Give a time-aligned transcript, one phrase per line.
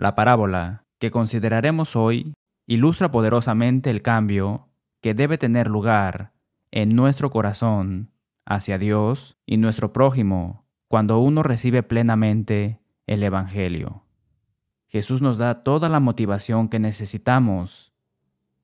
[0.00, 2.32] La parábola que consideraremos hoy
[2.66, 4.70] ilustra poderosamente el cambio
[5.02, 6.32] que debe tener lugar
[6.70, 8.10] en nuestro corazón
[8.46, 14.06] hacia Dios y nuestro prójimo cuando uno recibe plenamente el Evangelio.
[14.86, 17.92] Jesús nos da toda la motivación que necesitamos.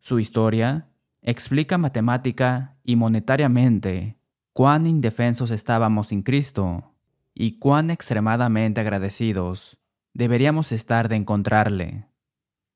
[0.00, 0.88] Su historia
[1.20, 4.16] explica matemática y monetariamente
[4.54, 6.94] cuán indefensos estábamos sin Cristo
[7.34, 9.78] y cuán extremadamente agradecidos
[10.16, 12.06] deberíamos estar de encontrarle.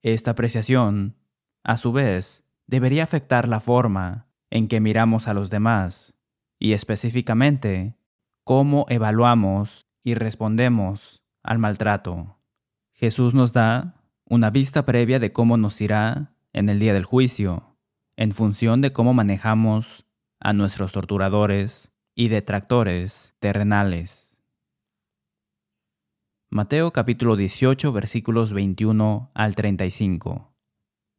[0.03, 1.17] Esta apreciación,
[1.65, 6.19] a su vez, debería afectar la forma en que miramos a los demás
[6.59, 7.97] y específicamente
[8.45, 12.39] cómo evaluamos y respondemos al maltrato.
[12.93, 13.95] Jesús nos da
[14.27, 17.79] una vista previa de cómo nos irá en el día del juicio,
[18.17, 20.05] en función de cómo manejamos
[20.41, 24.30] a nuestros torturadores y detractores terrenales.
[26.53, 30.53] Mateo capítulo 18 versículos 21 al 35.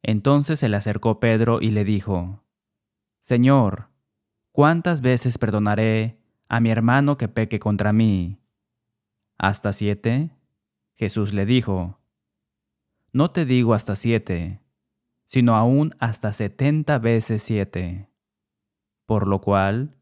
[0.03, 2.43] Entonces se le acercó Pedro y le dijo,
[3.21, 3.87] Señor,
[4.51, 8.41] ¿cuántas veces perdonaré a mi hermano que peque contra mí?
[9.37, 10.31] ¿Hasta siete?
[10.95, 12.01] Jesús le dijo,
[13.13, 14.59] No te digo hasta siete,
[15.23, 18.09] sino aún hasta setenta veces siete.
[19.05, 19.95] Por lo cual,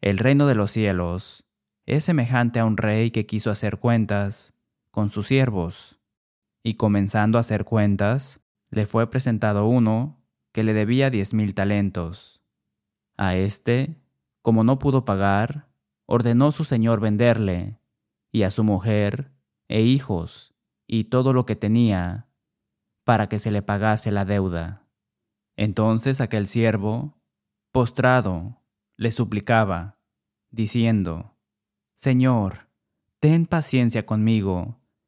[0.00, 1.44] el reino de los cielos
[1.86, 4.55] es semejante a un rey que quiso hacer cuentas
[4.96, 6.00] con sus siervos,
[6.62, 12.42] y comenzando a hacer cuentas, le fue presentado uno que le debía diez mil talentos.
[13.18, 14.00] A éste,
[14.40, 15.68] como no pudo pagar,
[16.06, 17.78] ordenó su señor venderle,
[18.32, 19.32] y a su mujer,
[19.68, 20.54] e hijos,
[20.86, 22.28] y todo lo que tenía,
[23.04, 24.88] para que se le pagase la deuda.
[25.56, 27.18] Entonces aquel siervo,
[27.70, 28.62] postrado,
[28.96, 29.98] le suplicaba,
[30.50, 31.36] diciendo,
[31.92, 32.70] Señor,
[33.20, 34.80] ten paciencia conmigo,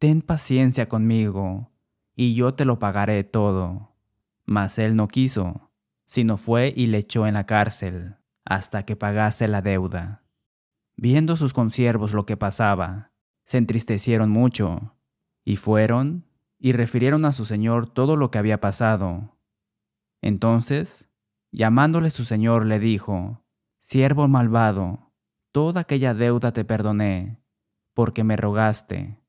[0.00, 1.72] Ten paciencia conmigo,
[2.16, 3.92] y yo te lo pagaré todo.
[4.46, 5.70] Mas él no quiso,
[6.06, 8.16] sino fue y le echó en la cárcel,
[8.46, 10.24] hasta que pagase la deuda.
[10.96, 13.12] Viendo sus consiervos lo que pasaba,
[13.44, 14.96] se entristecieron mucho,
[15.44, 16.24] y fueron
[16.58, 19.36] y refirieron a su señor todo lo que había pasado.
[20.22, 21.10] Entonces,
[21.52, 23.44] llamándole su señor, le dijo,
[23.80, 25.12] Siervo malvado,
[25.52, 27.42] toda aquella deuda te perdoné,
[27.92, 29.19] porque me rogaste.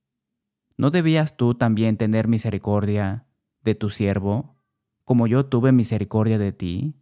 [0.78, 3.26] ¿No debías tú también tener misericordia
[3.64, 4.56] de tu siervo,
[5.04, 6.96] como yo tuve misericordia de ti?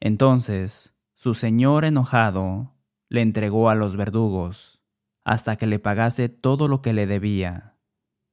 [0.00, 2.74] Entonces, su señor enojado
[3.08, 4.80] le entregó a los verdugos
[5.24, 7.76] hasta que le pagase todo lo que le debía.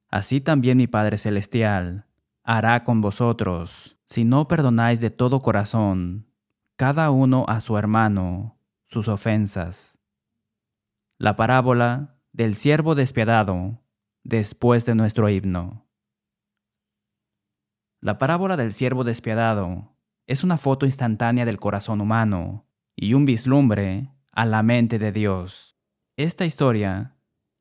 [0.10, 2.06] Así también mi Padre Celestial
[2.44, 6.28] hará con vosotros, si no perdonáis de todo corazón,
[6.78, 10.00] cada uno a su hermano, sus ofensas.
[11.18, 13.82] La parábola del siervo despiadado
[14.28, 15.88] después de nuestro himno.
[18.02, 19.96] La parábola del siervo despiadado
[20.28, 25.78] es una foto instantánea del corazón humano y un vislumbre a la mente de Dios.
[26.18, 27.16] Esta historia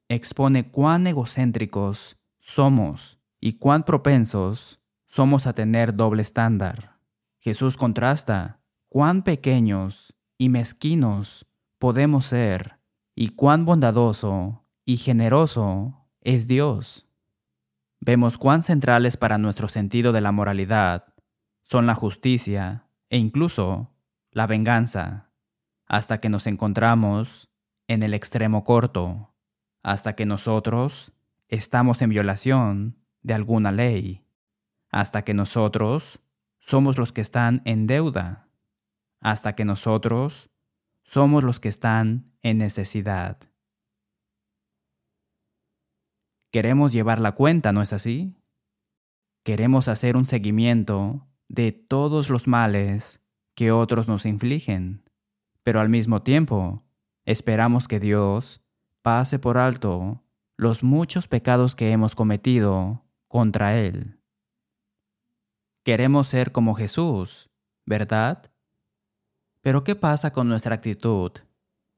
[0.09, 6.99] expone cuán egocéntricos somos y cuán propensos somos a tener doble estándar.
[7.39, 11.47] Jesús contrasta cuán pequeños y mezquinos
[11.79, 12.81] podemos ser
[13.15, 17.07] y cuán bondadoso y generoso es Dios.
[18.01, 21.15] Vemos cuán centrales para nuestro sentido de la moralidad
[21.63, 23.95] son la justicia e incluso
[24.33, 25.31] la venganza,
[25.87, 27.49] hasta que nos encontramos
[27.87, 29.37] en el extremo corto,
[29.85, 31.13] hasta que nosotros
[31.47, 34.27] estamos en violación de alguna ley,
[34.91, 36.19] hasta que nosotros
[36.59, 38.49] somos los que están en deuda,
[39.21, 40.51] hasta que nosotros
[41.05, 43.39] somos los que están en necesidad.
[46.57, 48.35] Queremos llevar la cuenta, ¿no es así?
[49.45, 53.23] Queremos hacer un seguimiento de todos los males
[53.55, 55.05] que otros nos infligen,
[55.63, 56.83] pero al mismo tiempo
[57.27, 58.63] Esperamos que Dios
[59.03, 60.25] pase por alto
[60.57, 64.19] los muchos pecados que hemos cometido contra Él.
[65.85, 67.51] Queremos ser como Jesús,
[67.85, 68.51] ¿verdad?
[69.61, 71.33] Pero ¿qué pasa con nuestra actitud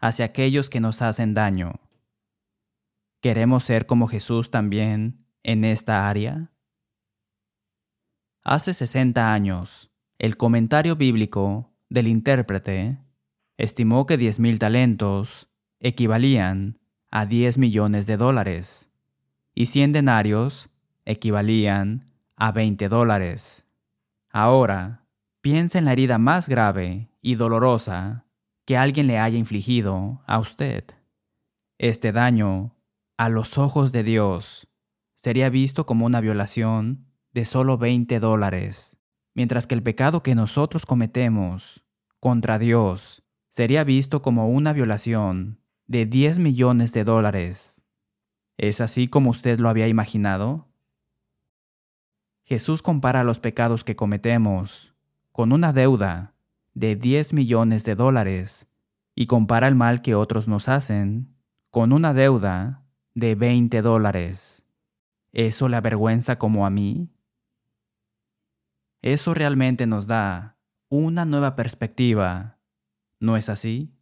[0.01, 1.79] hacia aquellos que nos hacen daño?
[3.20, 6.53] ¿Queremos ser como Jesús también en esta área?
[8.44, 12.99] Hace 60 años, el comentario bíblico del intérprete
[13.56, 15.49] estimó que 10.000 talentos
[15.81, 16.79] equivalían
[17.11, 18.91] a 10 millones de dólares
[19.53, 20.71] y 100 denarios
[21.05, 22.05] equivalían
[22.37, 23.67] a 20 dólares.
[24.31, 25.06] Ahora,
[25.41, 28.26] piensa en la herida más grave y dolorosa
[28.64, 30.85] que alguien le haya infligido a usted.
[31.79, 32.76] Este daño,
[33.19, 34.69] a los ojos de Dios,
[35.17, 39.00] sería visto como una violación de solo 20 dólares,
[39.35, 41.85] mientras que el pecado que nosotros cometemos
[42.20, 47.85] contra Dios sería visto como una violación de 10 millones de dólares.
[48.56, 50.69] ¿Es así como usted lo había imaginado?
[52.44, 54.94] Jesús compara los pecados que cometemos
[55.32, 56.35] con una deuda
[56.75, 58.69] de 10 millones de dólares
[59.17, 61.35] y compara el mal que otros nos hacen
[61.71, 62.85] con una deuda
[63.19, 64.65] de 20 dólares.
[65.32, 67.11] ¿Eso le avergüenza como a mí?
[69.03, 70.56] Eso realmente nos da
[70.88, 72.59] una nueva perspectiva,
[73.20, 73.93] ¿no es así?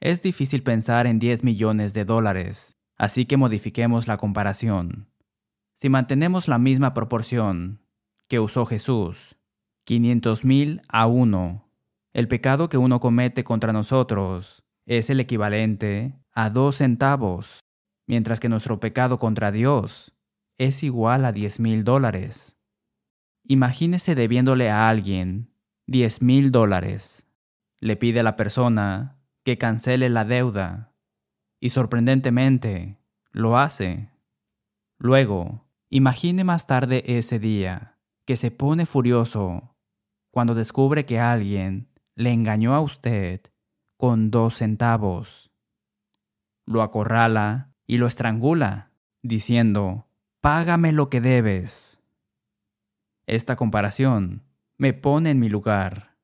[0.00, 5.10] Es difícil pensar en 10 millones de dólares, así que modifiquemos la comparación.
[5.74, 7.80] Si mantenemos la misma proporción
[8.28, 9.36] que usó Jesús,
[9.84, 11.68] 500 mil a uno,
[12.12, 17.64] el pecado que uno comete contra nosotros es el equivalente a dos centavos
[18.06, 20.14] mientras que nuestro pecado contra Dios
[20.58, 22.58] es igual a 10 mil dólares.
[23.48, 25.50] Imagínese debiéndole a alguien
[25.86, 27.26] 10 mil dólares.
[27.80, 30.92] Le pide a la persona que cancele la deuda
[31.58, 32.98] y sorprendentemente
[33.32, 34.10] lo hace.
[34.98, 39.74] Luego, imagine más tarde ese día que se pone furioso
[40.30, 43.40] cuando descubre que alguien le engañó a usted
[43.96, 45.50] con dos centavos.
[46.66, 48.90] Lo acorrala y lo estrangula,
[49.22, 50.08] diciendo,
[50.40, 52.00] Págame lo que debes.
[53.26, 54.44] Esta comparación
[54.78, 56.16] me pone en mi lugar.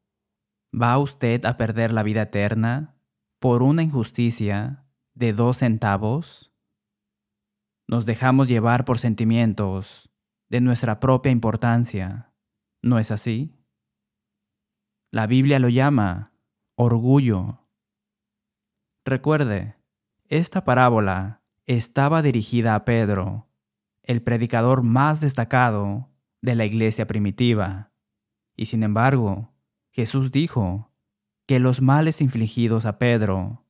[0.73, 2.95] ¿Va usted a perder la vida eterna
[3.39, 4.85] por una injusticia
[5.15, 6.53] de dos centavos?
[7.89, 10.11] Nos dejamos llevar por sentimientos
[10.49, 12.33] de nuestra propia importancia,
[12.83, 13.55] ¿no es así?
[15.11, 16.33] La Biblia lo llama
[16.75, 17.67] orgullo.
[19.05, 19.77] Recuerde,
[20.33, 23.51] esta parábola estaba dirigida a Pedro,
[24.03, 26.09] el predicador más destacado
[26.41, 27.93] de la iglesia primitiva.
[28.57, 29.53] Y sin embargo,
[29.91, 30.91] Jesús dijo
[31.47, 33.67] que los males infligidos a Pedro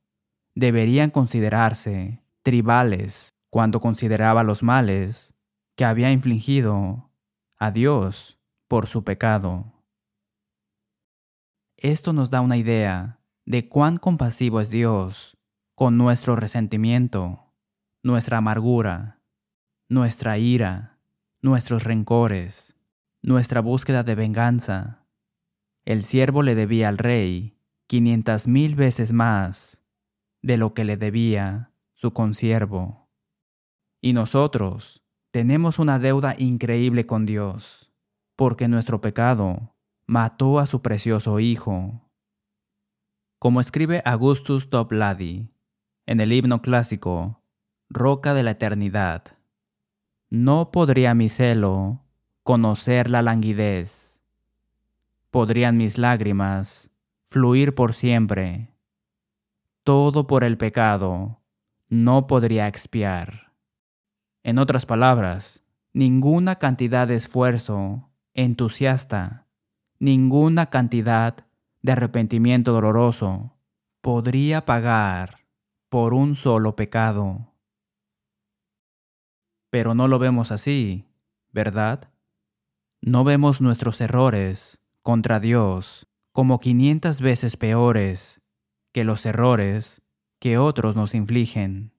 [0.55, 5.35] deberían considerarse tribales cuando consideraba los males
[5.75, 7.11] que había infligido
[7.57, 8.39] a Dios
[8.69, 9.83] por su pecado.
[11.75, 15.37] Esto nos da una idea de cuán compasivo es Dios
[15.91, 17.43] nuestro resentimiento
[18.03, 19.21] nuestra amargura,
[19.87, 20.99] nuestra ira,
[21.41, 22.75] nuestros rencores,
[23.21, 25.05] nuestra búsqueda de venganza.
[25.85, 27.57] El siervo le debía al rey
[27.87, 29.81] quinientas mil veces más
[30.41, 33.09] de lo que le debía su consiervo.
[34.01, 35.01] Y nosotros
[35.31, 37.89] tenemos una deuda increíble con Dios,
[38.35, 39.75] porque nuestro pecado
[40.05, 42.01] mató a su precioso Hijo.
[43.39, 45.52] Como escribe Augustus Toplady
[46.05, 47.41] en el himno clásico
[47.89, 49.23] roca de la eternidad.
[50.29, 52.01] No podría mi celo
[52.43, 54.21] conocer la languidez.
[55.29, 56.91] Podrían mis lágrimas
[57.27, 58.69] fluir por siempre.
[59.83, 61.39] Todo por el pecado
[61.89, 63.53] no podría expiar.
[64.43, 69.45] En otras palabras, ninguna cantidad de esfuerzo entusiasta,
[69.99, 71.45] ninguna cantidad
[71.81, 73.55] de arrepentimiento doloroso
[74.01, 75.42] podría pagar
[75.93, 77.53] por un solo pecado.
[79.69, 81.05] Pero no lo vemos así,
[81.51, 82.11] ¿verdad?
[82.99, 88.41] No vemos nuestros errores contra Dios como 500 veces peores
[88.91, 90.01] que los errores
[90.39, 91.93] que otros nos infligen.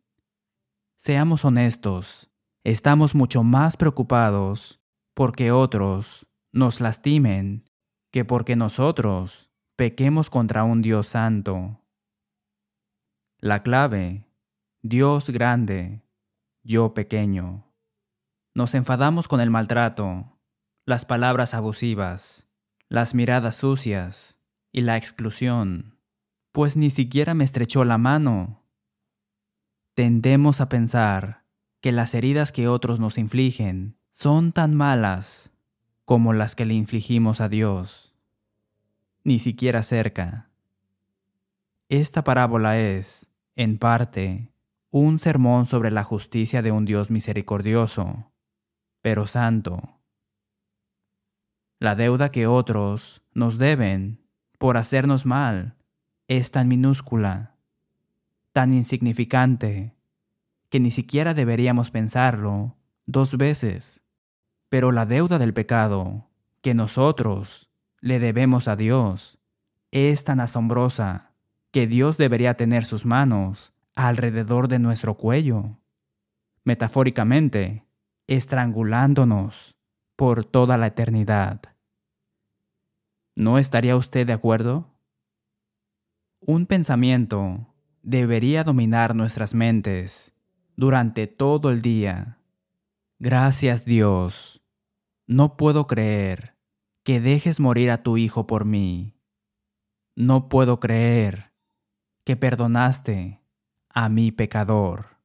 [0.97, 2.33] Seamos honestos,
[2.65, 4.81] estamos mucho más preocupados
[5.15, 7.63] porque otros nos lastimen
[8.11, 11.84] que porque nosotros pequemos contra un Dios santo.
[13.45, 14.25] La clave,
[14.81, 16.01] Dios grande,
[16.63, 17.71] yo pequeño.
[18.55, 20.39] Nos enfadamos con el maltrato,
[20.87, 22.49] las palabras abusivas,
[22.89, 24.41] las miradas sucias
[24.73, 25.99] y la exclusión,
[26.53, 28.63] pues ni siquiera me estrechó la mano.
[29.95, 31.45] Tendemos a pensar
[31.83, 35.53] que las heridas que otros nos infligen son tan malas
[36.07, 38.17] como las que le infligimos a Dios.
[39.23, 40.49] Ni siquiera cerca.
[41.91, 44.53] Esta parábola es, en parte,
[44.91, 48.33] un sermón sobre la justicia de un Dios misericordioso,
[49.01, 50.01] pero santo.
[51.79, 54.25] La deuda que otros nos deben
[54.59, 55.77] por hacernos mal
[56.29, 57.57] es tan minúscula,
[58.53, 59.95] tan insignificante,
[60.71, 64.05] que ni siquiera deberíamos pensarlo dos veces.
[64.69, 66.31] Pero la deuda del pecado
[66.63, 67.71] que nosotros
[68.01, 69.39] le debemos a Dios
[69.91, 71.34] es tan asombrosa
[71.75, 75.77] que Dios debería tener sus manos alrededor de nuestro cuello,
[76.63, 77.85] metafóricamente,
[78.29, 79.75] estrangulándonos
[80.15, 81.63] por toda la eternidad.
[83.35, 84.87] ¿No estaría usted de acuerdo?
[86.39, 87.67] Un pensamiento
[88.05, 90.33] debería dominar nuestras mentes
[90.77, 92.39] durante todo el día.
[93.19, 94.63] Gracias Dios.
[95.27, 96.55] No puedo creer
[97.03, 99.17] que dejes morir a tu hijo por mí.
[100.15, 101.53] No puedo creer
[102.25, 103.41] que perdonaste
[103.91, 105.19] a mi pecador.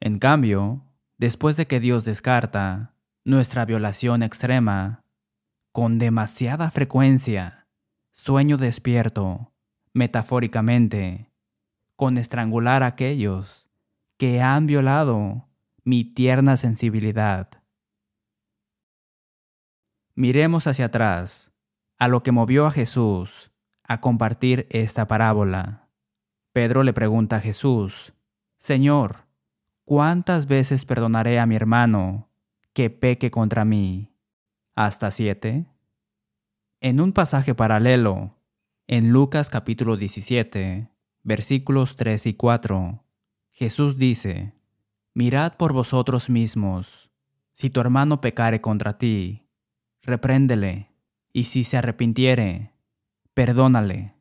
[0.00, 0.82] En cambio,
[1.18, 2.94] después de que Dios descarta
[3.24, 5.04] nuestra violación extrema,
[5.72, 7.68] con demasiada frecuencia,
[8.12, 9.52] sueño despierto,
[9.92, 11.30] metafóricamente,
[11.96, 13.68] con estrangular a aquellos
[14.18, 15.48] que han violado
[15.84, 17.62] mi tierna sensibilidad.
[20.14, 21.52] Miremos hacia atrás,
[21.98, 23.51] a lo que movió a Jesús
[23.84, 25.88] a compartir esta parábola.
[26.52, 28.12] Pedro le pregunta a Jesús,
[28.58, 29.26] Señor,
[29.84, 32.30] ¿cuántas veces perdonaré a mi hermano
[32.72, 34.12] que peque contra mí?
[34.74, 35.66] ¿Hasta siete?
[36.80, 38.36] En un pasaje paralelo,
[38.86, 40.88] en Lucas capítulo 17,
[41.22, 43.04] versículos 3 y 4,
[43.52, 44.54] Jesús dice,
[45.14, 47.10] Mirad por vosotros mismos,
[47.52, 49.46] si tu hermano pecare contra ti,
[50.02, 50.90] repréndele,
[51.32, 52.71] y si se arrepintiere,
[53.34, 54.14] perdónale.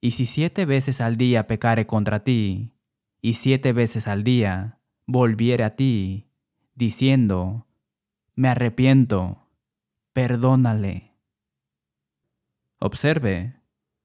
[0.00, 2.72] Y si siete veces al día pecare contra ti,
[3.20, 6.28] y siete veces al día volviere a ti,
[6.74, 7.66] diciendo,
[8.34, 9.48] me arrepiento,
[10.12, 11.12] perdónale.
[12.78, 13.60] Observe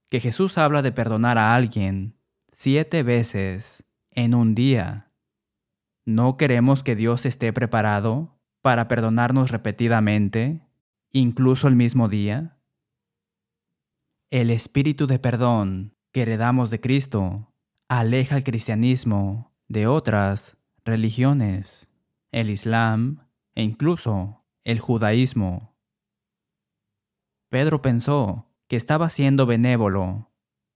[0.10, 2.16] que Jesús habla de perdonar a alguien
[2.52, 5.12] siete veces en un día.
[6.06, 10.62] ¿No queremos que Dios esté preparado para perdonarnos repetidamente,
[11.12, 12.57] incluso el mismo día?
[14.30, 17.54] El espíritu de perdón que heredamos de Cristo
[17.88, 21.90] aleja el cristianismo de otras religiones,
[22.34, 25.78] el Islam e incluso el judaísmo.
[27.48, 30.30] Pedro pensó que estaba siendo benévolo,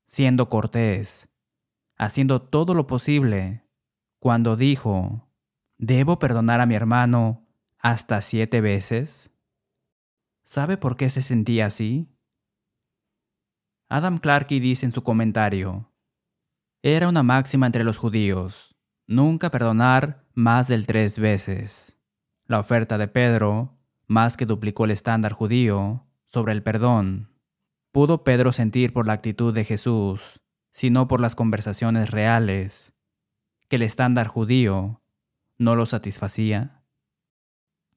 [0.08, 1.27] siendo cortés,
[1.98, 3.67] haciendo todo lo posible,
[4.20, 5.29] cuando dijo,
[5.77, 7.46] ¿debo perdonar a mi hermano
[7.79, 9.34] hasta siete veces?
[10.46, 12.08] ¿Sabe por qué se sentía así?
[13.91, 15.91] Adam Clarke dice en su comentario,
[16.81, 18.74] era una máxima entre los judíos,
[19.05, 22.00] nunca perdonar más del tres veces.
[22.45, 27.36] La oferta de Pedro, más que duplicó el estándar judío sobre el perdón.
[27.91, 30.39] ¿Pudo Pedro sentir por la actitud de Jesús,
[30.71, 32.93] sino por las conversaciones reales,
[33.67, 35.01] que el estándar judío
[35.57, 36.86] no lo satisfacía?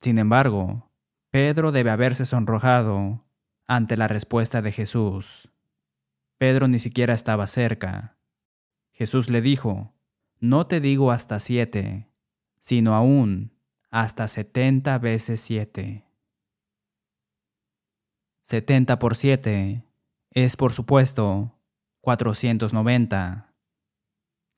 [0.01, 0.91] Sin embargo,
[1.31, 3.25] Pedro debe haberse sonrojado
[3.69, 5.54] ante la respuesta de Jesús.
[6.45, 8.19] Pedro ni siquiera estaba cerca.
[8.93, 9.95] Jesús le dijo,
[10.41, 12.11] No te digo hasta siete,
[12.61, 13.59] sino aún
[13.91, 16.05] hasta setenta veces siete.
[18.43, 19.85] Setenta por siete
[20.33, 21.59] es, por supuesto,
[22.03, 23.55] 490.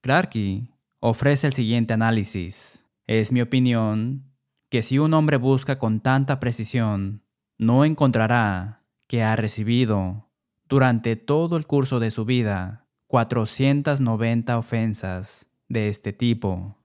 [0.01, 2.85] Clarke ofrece el siguiente análisis.
[3.07, 4.35] Es mi opinión
[4.71, 7.23] que si un hombre busca con tanta precisión,
[7.59, 10.26] no encontrará que ha recibido
[10.69, 16.77] durante todo el curso de su vida 490 ofensas de este tipo.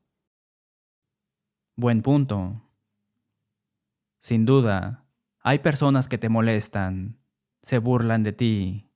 [1.75, 2.61] Buen punto.
[4.19, 5.05] Sin duda,
[5.39, 7.17] hay personas que te molestan,
[7.63, 8.91] se burlan de ti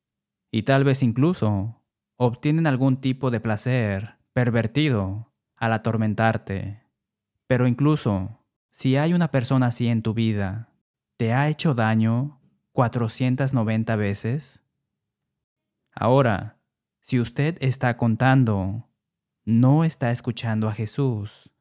[0.52, 1.82] y tal vez incluso
[2.16, 6.84] obtienen algún tipo de placer pervertido al atormentarte.
[7.48, 10.70] Pero incluso si hay una persona así en tu vida,
[11.18, 12.40] ¿te ha hecho daño
[12.74, 14.65] 490 veces?
[15.96, 16.60] Ahora,
[17.00, 18.90] si usted está contando,
[19.46, 21.52] no está escuchando a Jesús.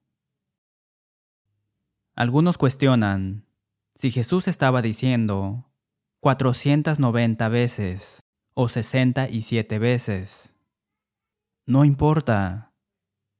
[2.16, 3.46] Algunos cuestionan
[3.94, 5.70] si Jesús estaba diciendo
[6.20, 8.24] 490 veces
[8.54, 10.56] o 67 veces.
[11.66, 12.72] No importa.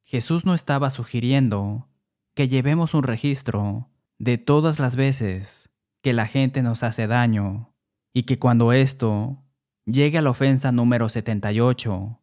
[0.05, 1.89] Jesús no estaba sugiriendo
[2.35, 5.71] que llevemos un registro de todas las veces
[6.03, 7.75] que la gente nos hace daño
[8.13, 9.44] y que cuando esto
[9.87, 12.21] llegue a la ofensa número 78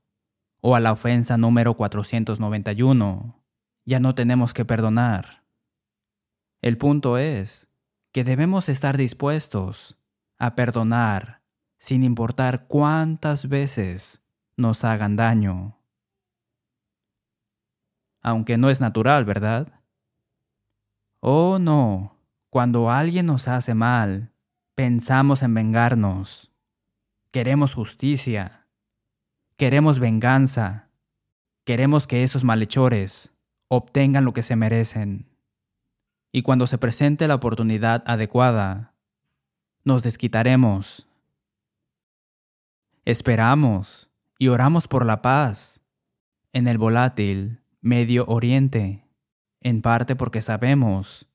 [0.62, 3.44] o a la ofensa número 491,
[3.86, 5.44] ya no tenemos que perdonar.
[6.62, 7.70] El punto es
[8.12, 9.98] que debemos estar dispuestos
[10.38, 11.42] a perdonar
[11.80, 14.22] sin importar cuántas veces
[14.56, 15.78] nos hagan daño.
[18.22, 19.82] Aunque no es natural, ¿verdad?
[21.22, 22.18] Oh, no,
[22.52, 24.32] cuando alguien nos hace mal,
[24.76, 26.51] pensamos en vengarnos.
[27.32, 28.68] Queremos justicia.
[29.56, 30.90] Queremos venganza.
[31.64, 33.34] Queremos que esos malhechores
[33.70, 35.30] obtengan lo que se merecen.
[36.34, 38.96] Y cuando se presente la oportunidad adecuada,
[39.86, 41.08] nos desquitaremos.
[43.06, 45.82] Esperamos y oramos por la paz
[46.52, 49.08] en el volátil Medio Oriente,
[49.62, 51.28] en parte porque sabemos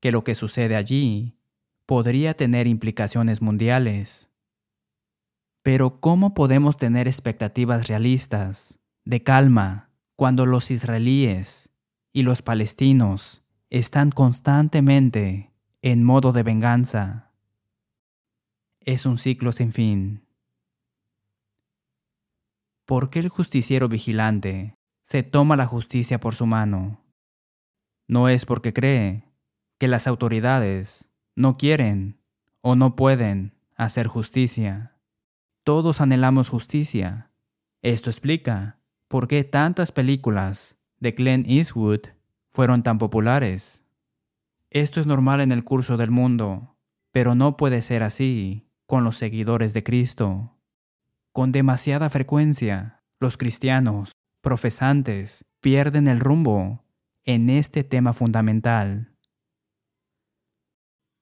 [0.00, 1.38] que lo que sucede allí
[1.86, 4.27] podría tener implicaciones mundiales.
[5.68, 11.68] Pero ¿cómo podemos tener expectativas realistas de calma cuando los israelíes
[12.10, 17.34] y los palestinos están constantemente en modo de venganza?
[18.80, 20.26] Es un ciclo sin fin.
[22.86, 27.04] ¿Por qué el justiciero vigilante se toma la justicia por su mano?
[28.06, 29.24] No es porque cree
[29.76, 32.22] que las autoridades no quieren
[32.62, 34.94] o no pueden hacer justicia.
[35.68, 37.30] Todos anhelamos justicia.
[37.82, 42.06] Esto explica por qué tantas películas de Clint Eastwood
[42.48, 43.84] fueron tan populares.
[44.70, 46.78] Esto es normal en el curso del mundo,
[47.12, 50.56] pero no puede ser así con los seguidores de Cristo.
[51.32, 56.82] Con demasiada frecuencia, los cristianos profesantes pierden el rumbo
[57.26, 59.12] en este tema fundamental.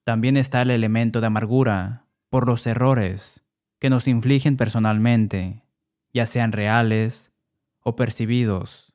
[0.05, 3.43] También está el elemento de amargura por los errores
[3.79, 5.63] que nos infligen personalmente,
[6.13, 7.31] ya sean reales
[7.81, 8.93] o percibidos.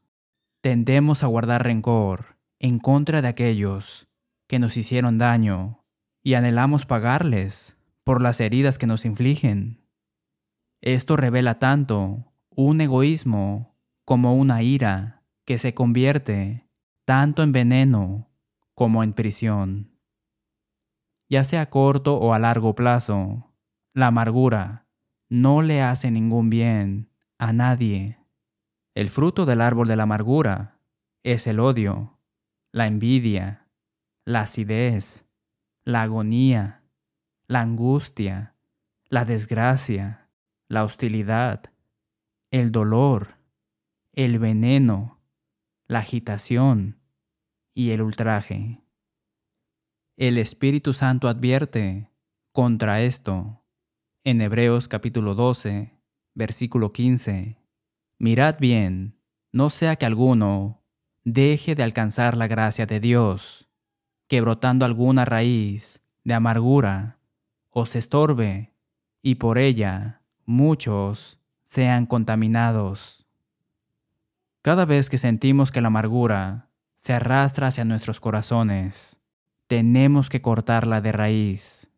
[0.61, 4.09] Tendemos a guardar rencor en contra de aquellos
[4.47, 5.85] que nos hicieron daño
[6.23, 9.87] y anhelamos pagarles por las heridas que nos infligen.
[10.81, 16.69] Esto revela tanto un egoísmo como una ira que se convierte
[17.05, 18.29] tanto en veneno
[18.75, 19.93] como en prisión
[21.33, 23.52] ya sea a corto o a largo plazo.
[23.95, 24.87] La amargura
[25.29, 28.19] no le hace ningún bien a nadie.
[28.95, 30.79] El fruto del árbol de la amargura
[31.23, 32.19] es el odio,
[32.71, 33.69] la envidia,
[34.25, 35.25] la acidez,
[35.85, 36.83] la agonía,
[37.49, 38.55] la angustia,
[39.09, 40.31] la desgracia,
[40.69, 41.73] la hostilidad,
[42.51, 43.37] el dolor,
[44.15, 45.21] el veneno,
[45.87, 46.99] la agitación
[47.75, 48.83] y el ultraje.
[50.17, 52.11] El Espíritu Santo advierte
[52.53, 53.62] contra esto.
[54.25, 55.99] En Hebreos capítulo 12,
[56.35, 57.59] versículo 15.
[58.19, 59.19] Mirad bien,
[59.51, 60.85] no sea que alguno
[61.25, 63.69] deje de alcanzar la gracia de Dios,
[64.29, 67.19] que brotando alguna raíz de amargura
[67.71, 68.73] os estorbe,
[69.23, 73.27] y por ella muchos sean contaminados.
[74.63, 79.21] Cada vez que sentimos que la amargura se arrastra hacia nuestros corazones,
[79.67, 81.91] tenemos que cortarla de raíz.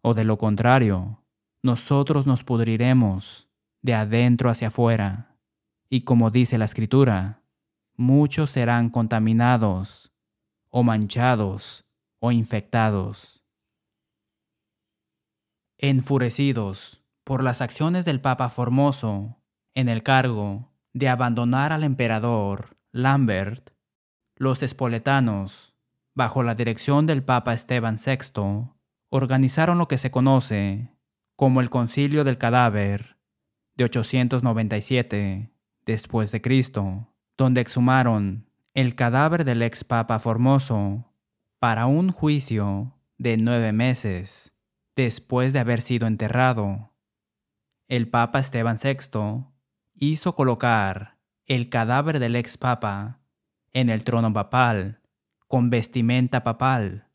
[0.00, 1.23] O de lo contrario,
[1.64, 3.48] nosotros nos pudriremos
[3.80, 5.38] de adentro hacia afuera.
[5.88, 7.40] Y como dice la escritura,
[7.96, 10.12] muchos serán contaminados,
[10.68, 11.86] o manchados,
[12.18, 13.42] o infectados.
[15.78, 19.38] Enfurecidos por las acciones del Papa Formoso
[19.74, 23.70] en el cargo de abandonar al emperador Lambert,
[24.36, 25.74] los espoletanos
[26.14, 28.68] bajo la dirección del Papa Esteban VI,
[29.08, 30.93] organizaron lo que se conoce
[31.36, 33.16] como el Concilio del Cadáver
[33.76, 35.50] de 897
[35.84, 41.12] después de Cristo, donde exhumaron el cadáver del ex Papa Formoso
[41.58, 44.52] para un juicio de nueve meses
[44.96, 46.92] después de haber sido enterrado.
[47.88, 49.46] El Papa Esteban VI
[49.94, 53.20] hizo colocar el cadáver del ex Papa
[53.72, 55.00] en el trono papal
[55.48, 57.08] con vestimenta papal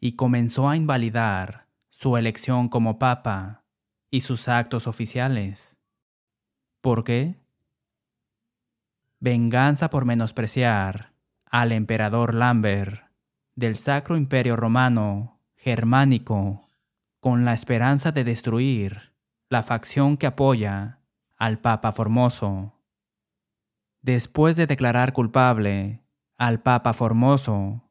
[0.00, 1.65] y comenzó a invalidar
[1.98, 3.64] su elección como papa
[4.10, 5.80] y sus actos oficiales.
[6.82, 7.40] ¿Por qué?
[9.18, 11.14] Venganza por menospreciar
[11.46, 13.10] al emperador Lambert
[13.54, 16.68] del Sacro Imperio Romano Germánico
[17.18, 19.14] con la esperanza de destruir
[19.48, 21.00] la facción que apoya
[21.38, 22.74] al Papa Formoso.
[24.02, 26.02] Después de declarar culpable
[26.36, 27.90] al Papa Formoso.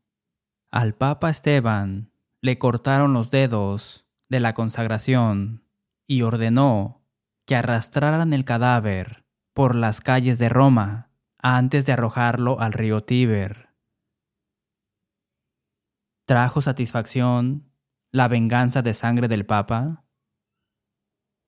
[0.70, 5.64] Al Papa Esteban le cortaron los dedos de la consagración
[6.08, 7.06] y ordenó
[7.46, 13.70] que arrastraran el cadáver por las calles de Roma antes de arrojarlo al río Tíber.
[16.26, 17.72] ¿Trajo satisfacción
[18.12, 20.06] la venganza de sangre del Papa?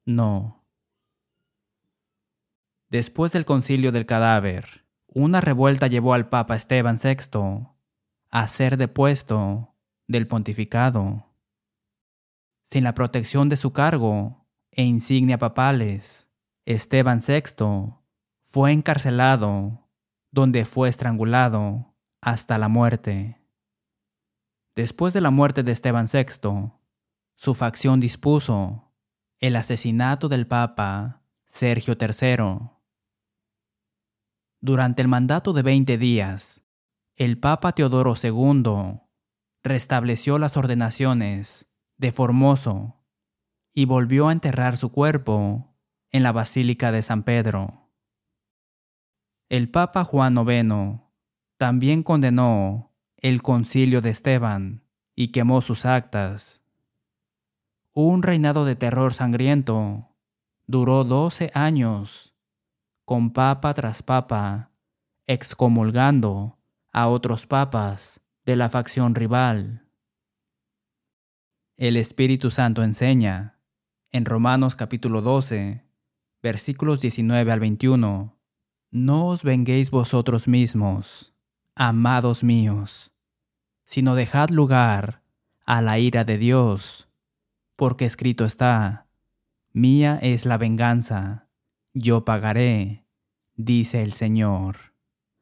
[0.05, 0.65] No.
[2.89, 7.67] Después del concilio del cadáver, una revuelta llevó al Papa Esteban VI
[8.29, 9.75] a ser depuesto
[10.07, 11.25] del pontificado.
[12.63, 16.29] Sin la protección de su cargo e insignia papales,
[16.65, 17.93] Esteban VI
[18.43, 19.87] fue encarcelado,
[20.31, 23.41] donde fue estrangulado hasta la muerte.
[24.75, 26.71] Después de la muerte de Esteban VI,
[27.35, 28.93] su facción dispuso
[29.39, 32.69] el asesinato del Papa Sergio III.
[34.59, 36.63] Durante el mandato de 20 días,
[37.15, 38.99] el Papa Teodoro II
[39.67, 42.95] restableció las ordenaciones de Formoso
[43.73, 45.75] y volvió a enterrar su cuerpo
[46.11, 47.89] en la Basílica de San Pedro.
[49.49, 51.01] El Papa Juan IX
[51.57, 54.83] también condenó el concilio de Esteban
[55.15, 56.63] y quemó sus actas.
[57.93, 60.15] Un reinado de terror sangriento
[60.67, 62.35] duró doce años,
[63.05, 64.71] con papa tras papa,
[65.25, 66.59] excomulgando
[66.91, 69.83] a otros papas de la facción rival.
[71.75, 73.59] El Espíritu Santo enseña,
[74.09, 75.83] en Romanos capítulo 12,
[76.41, 78.39] versículos 19 al 21,
[78.89, 81.35] No os venguéis vosotros mismos
[81.75, 83.11] amados míos,
[83.83, 85.23] sino dejad lugar
[85.65, 87.09] a la ira de Dios,
[87.75, 89.07] porque escrito está,
[89.73, 91.49] Mía es la venganza,
[91.93, 93.03] yo pagaré,
[93.57, 94.93] dice el Señor.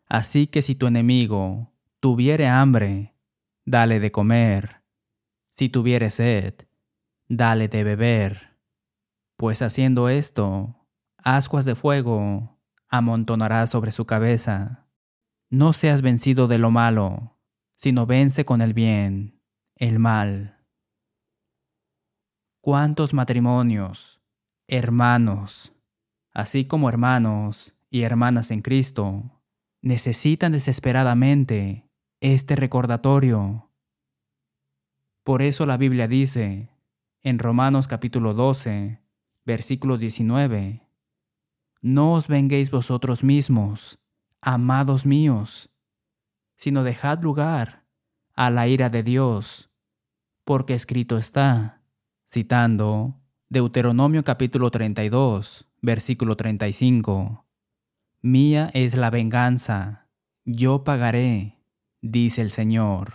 [0.08, 1.75] Así que si tu enemigo
[2.06, 3.16] tuviere hambre,
[3.66, 4.84] dale de comer,
[5.50, 6.54] si tuviere sed,
[7.28, 8.60] dale de beber,
[9.38, 10.86] pues haciendo esto,
[11.18, 14.88] ascuas de fuego amontonará sobre su cabeza.
[15.50, 17.40] No seas vencido de lo malo,
[17.74, 19.42] sino vence con el bien,
[19.76, 20.64] el mal.
[22.62, 24.22] ¿Cuántos matrimonios,
[24.68, 25.74] hermanos,
[26.36, 29.42] así como hermanos y hermanas en Cristo,
[29.82, 31.85] necesitan desesperadamente
[32.20, 33.70] este recordatorio?
[35.24, 36.70] Por eso la Biblia dice,
[37.24, 39.02] en Romanos capítulo 12,
[39.46, 40.88] versículo 19,
[41.82, 44.00] No os venguéis vosotros mismos,
[44.42, 45.72] amados míos,
[46.56, 47.86] sino dejad lugar
[48.36, 49.72] a la ira de Dios,
[50.44, 51.82] porque escrito está,
[52.28, 57.46] citando Deuteronomio capítulo 32, versículo 35,
[58.22, 60.08] Mía es la venganza,
[60.44, 61.55] yo pagaré,
[62.12, 63.14] dice el Señor.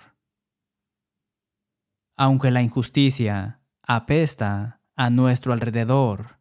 [2.16, 6.40] Aunque la injusticia apesta a nuestro alrededor,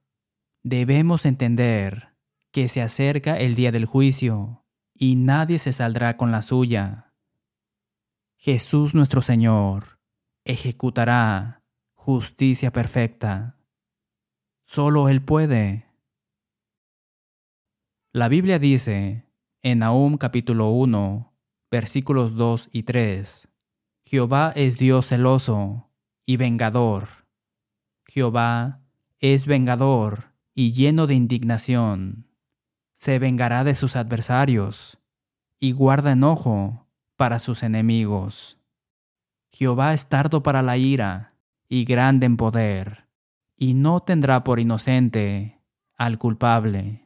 [0.63, 2.15] debemos entender
[2.51, 7.13] que se acerca el día del juicio y nadie se saldrá con la suya.
[8.35, 9.99] Jesús nuestro Señor
[10.43, 13.57] ejecutará justicia perfecta.
[14.65, 15.85] Solo Él puede.
[18.11, 19.29] La Biblia dice
[19.61, 21.28] en Nahum capítulo 1,
[21.71, 23.49] versículos 2 y 3,
[24.05, 25.89] Jehová es Dios celoso
[26.25, 27.09] y vengador.
[28.07, 28.81] Jehová
[29.19, 32.29] es vengador y lleno de indignación
[32.99, 34.99] se vengará de sus adversarios
[35.57, 38.57] y guarda enojo para sus enemigos.
[39.53, 41.35] Jehová es tardo para la ira
[41.69, 43.07] y grande en poder,
[43.55, 45.61] y no tendrá por inocente
[45.95, 47.05] al culpable.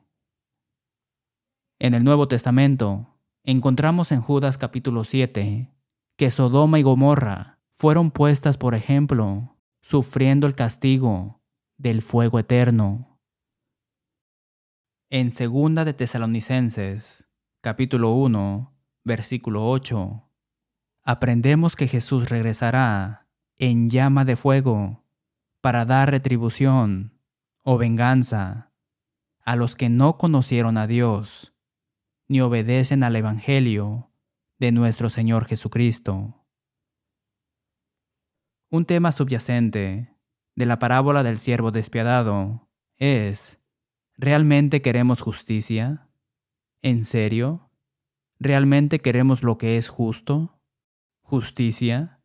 [1.78, 3.13] En el Nuevo Testamento
[3.44, 5.70] encontramos en Judas capítulo 7
[6.16, 11.42] que Sodoma y Gomorra fueron puestas por ejemplo, sufriendo el castigo
[11.78, 13.20] del fuego eterno.
[15.10, 17.30] En segunda de Tesalonicenses,
[17.62, 20.24] capítulo 1, versículo 8,
[21.04, 23.28] aprendemos que Jesús regresará
[23.58, 25.04] en llama de fuego
[25.62, 27.20] para dar retribución
[27.64, 28.72] o venganza
[29.44, 31.53] a los que no conocieron a Dios
[32.28, 34.12] ni obedecen al Evangelio
[34.60, 36.46] de nuestro Señor Jesucristo.
[38.70, 40.16] Un tema subyacente
[40.56, 43.60] de la parábola del siervo despiadado es
[44.16, 46.10] ¿Realmente queremos justicia?
[46.82, 47.72] ¿En serio?
[48.40, 50.62] ¿Realmente queremos lo que es justo?
[51.22, 52.22] ¿Justicia?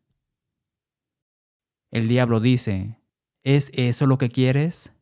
[1.90, 3.00] El diablo dice,
[3.42, 4.94] ¿es eso lo que quieres?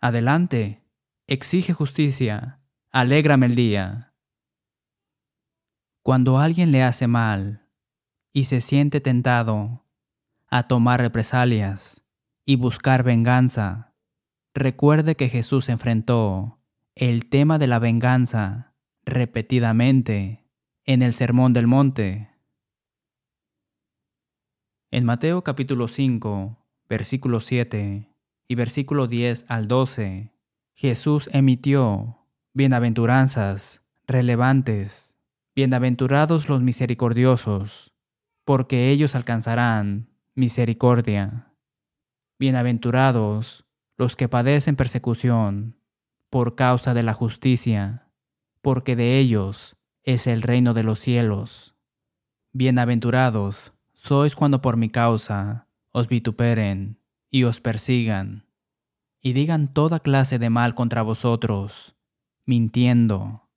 [0.00, 0.84] Adelante,
[1.26, 2.60] exige justicia,
[2.92, 4.14] alégrame el día.
[6.02, 7.66] Cuando alguien le hace mal
[8.32, 9.84] y se siente tentado
[10.48, 12.04] a tomar represalias
[12.44, 13.86] y buscar venganza,
[14.56, 16.62] Recuerde que Jesús enfrentó
[16.94, 18.72] el tema de la venganza
[19.04, 20.48] repetidamente
[20.86, 22.30] en el Sermón del Monte.
[24.90, 26.56] En Mateo capítulo 5,
[26.88, 28.08] versículo 7
[28.48, 30.32] y versículo 10 al 12,
[30.72, 32.25] Jesús emitió
[32.56, 35.18] bienaventuranzas relevantes.
[35.54, 37.92] Bienaventurados los misericordiosos,
[38.46, 41.52] porque ellos alcanzarán misericordia.
[42.38, 43.66] Bienaventurados
[43.98, 45.76] los que padecen persecución
[46.30, 48.08] por causa de la justicia,
[48.62, 51.74] porque de ellos es el reino de los cielos.
[52.54, 58.46] Bienaventurados sois cuando por mi causa os vituperen y os persigan,
[59.20, 61.95] y digan toda clase de mal contra vosotros,
[62.46, 63.50] mintiendo.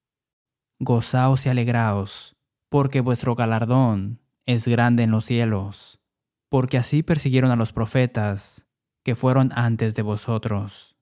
[0.79, 2.35] Gozaos y alegraos,
[2.69, 6.01] porque vuestro galardón es grande en los cielos,
[6.49, 8.67] porque así persiguieron a los profetas
[9.03, 10.97] que fueron antes de vosotros.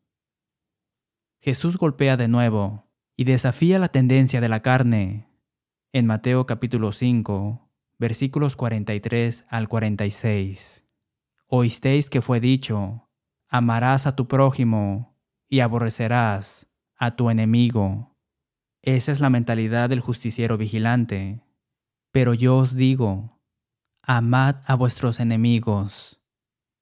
[1.39, 5.29] Jesús golpea de nuevo y desafía la tendencia de la carne.
[5.93, 10.85] En Mateo capítulo 5, versículos 43 al 46.
[11.47, 13.07] Oísteis que fue dicho,
[13.47, 15.15] amarás a tu prójimo
[15.47, 18.15] y aborrecerás a tu enemigo.
[18.81, 21.41] Esa es la mentalidad del justiciero vigilante.
[22.11, 23.39] Pero yo os digo,
[24.01, 26.19] amad a vuestros enemigos,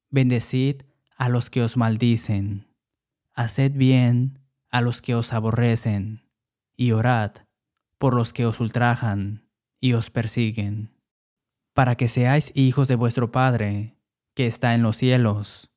[0.09, 0.83] bendecid
[1.17, 2.67] a los que os maldicen,
[3.33, 6.29] haced bien a los que os aborrecen,
[6.75, 7.31] y orad
[7.97, 9.49] por los que os ultrajan
[9.79, 10.95] y os persiguen
[11.75, 13.97] para que seáis hijos de vuestro Padre,
[14.33, 15.71] que está en los cielos,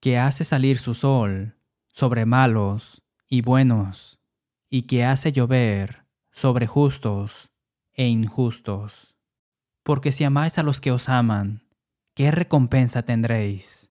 [0.00, 1.54] que hace salir su sol
[1.92, 4.20] sobre malos y buenos,
[4.70, 7.50] y que hace llover sobre justos
[7.92, 9.16] e injustos.
[9.82, 11.62] Porque si amáis a los que os aman,
[12.14, 13.90] ¿qué recompensa tendréis?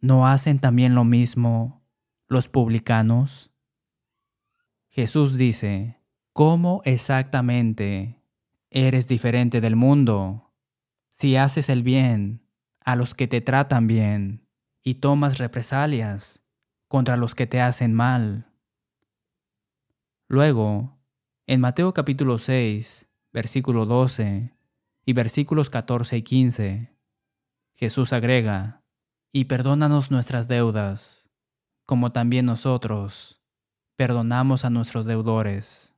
[0.00, 1.86] ¿No hacen también lo mismo
[2.26, 3.50] los publicanos?
[4.88, 6.00] Jesús dice,
[6.32, 8.22] ¿cómo exactamente
[8.70, 10.50] eres diferente del mundo?
[11.20, 12.46] si haces el bien
[12.82, 14.48] a los que te tratan bien
[14.82, 16.42] y tomas represalias
[16.88, 18.49] contra los que te hacen mal.
[20.30, 20.96] Luego,
[21.48, 24.54] en Mateo capítulo 6, versículo 12
[25.04, 26.96] y versículos 14 y 15,
[27.74, 28.84] Jesús agrega,
[29.32, 31.32] y perdónanos nuestras deudas,
[31.84, 33.42] como también nosotros
[33.96, 35.96] perdonamos a nuestros deudores.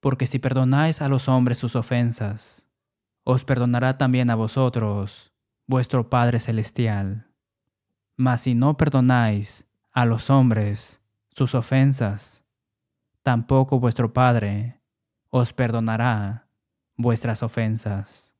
[0.00, 2.70] Porque si perdonáis a los hombres sus ofensas,
[3.24, 5.34] os perdonará también a vosotros,
[5.66, 7.30] vuestro Padre Celestial.
[8.16, 12.46] Mas si no perdonáis a los hombres sus ofensas,
[13.30, 14.80] tampoco vuestro Padre
[15.28, 16.48] os perdonará
[16.96, 18.34] vuestras ofensas.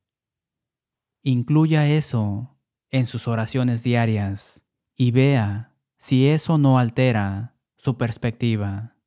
[1.23, 2.57] Incluya eso
[2.89, 8.97] en sus oraciones diarias y vea si eso no altera su perspectiva.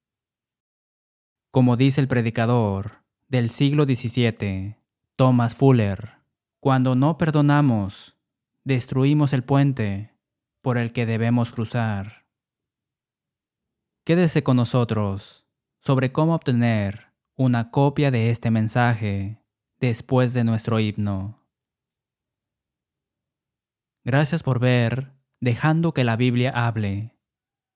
[1.51, 4.79] Como dice el predicador del siglo XVII,
[5.16, 6.14] Thomas Fuller,
[6.61, 8.16] cuando no perdonamos,
[8.64, 10.14] destruimos el puente
[10.62, 12.25] por el que debemos cruzar.
[14.03, 15.43] Quédese con nosotros
[15.85, 19.42] sobre cómo obtener una copia de este mensaje
[19.81, 21.42] después de nuestro himno.
[24.03, 27.14] Gracias por ver, dejando que la Biblia hable.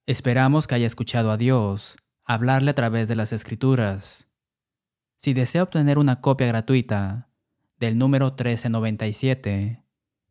[0.06, 4.30] Esperamos que haya escuchado a Dios hablarle a través de las Escrituras.
[5.16, 7.28] Si desea obtener una copia gratuita,
[7.78, 9.84] del número 1397,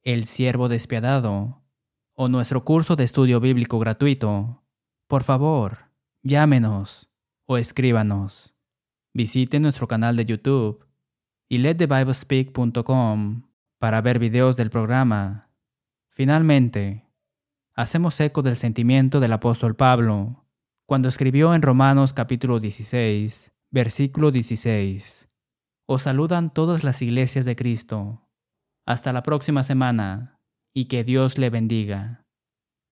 [0.03, 1.61] El Siervo Despiadado,
[2.13, 4.63] o nuestro curso de estudio bíblico gratuito,
[5.07, 5.91] por favor,
[6.23, 7.11] llámenos
[7.47, 8.55] o escríbanos.
[9.13, 10.85] Visite nuestro canal de YouTube
[11.49, 13.43] y letthebiblespeak.com
[13.79, 15.49] para ver videos del programa.
[16.09, 17.09] Finalmente,
[17.73, 20.45] hacemos eco del sentimiento del apóstol Pablo
[20.85, 25.29] cuando escribió en Romanos capítulo 16, versículo 16.
[25.85, 28.29] Os saludan todas las iglesias de Cristo.
[28.85, 30.39] Hasta la próxima semana
[30.73, 32.26] y que Dios le bendiga.